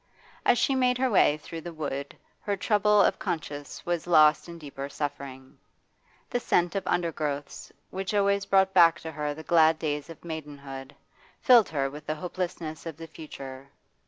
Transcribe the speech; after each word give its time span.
As 0.47 0.57
she 0.57 0.73
made 0.73 0.97
her 0.97 1.11
way 1.11 1.37
through 1.37 1.61
the 1.61 1.71
wood 1.73 2.17
her 2.41 2.57
trouble 2.57 3.03
of 3.03 3.19
conscience 3.19 3.85
was 3.85 4.07
lost 4.07 4.49
in 4.49 4.57
deeper 4.57 4.89
suffering. 4.89 5.59
The 6.31 6.39
scent 6.39 6.73
of 6.73 6.85
undergrowths, 6.87 7.71
which 7.91 8.11
always 8.15 8.47
brought 8.47 8.73
back 8.73 8.99
to 9.01 9.11
her 9.11 9.35
the 9.35 9.43
glad 9.43 9.77
days 9.77 10.09
of 10.09 10.25
maidenhood, 10.25 10.95
filled 11.39 11.69
her 11.69 11.87
with 11.87 12.07
the 12.07 12.15
hopelessness 12.15 12.87
of 12.87 12.97
the 12.97 13.05
future. 13.05 13.67